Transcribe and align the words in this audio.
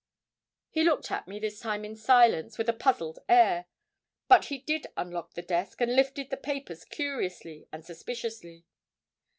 He 0.71 0.83
looked 0.83 1.11
at 1.11 1.27
me 1.27 1.37
this 1.37 1.59
time 1.59 1.85
in 1.85 1.95
silence, 1.95 2.57
with 2.57 2.67
a 2.67 2.73
puzzled 2.73 3.19
air; 3.29 3.67
but 4.27 4.45
he 4.45 4.57
did 4.57 4.87
unlock 4.97 5.35
the 5.35 5.43
desk, 5.43 5.79
and 5.79 5.95
lifted 5.95 6.31
the 6.31 6.37
papers 6.37 6.85
curiously 6.85 7.67
and 7.71 7.85
suspiciously. 7.85 8.65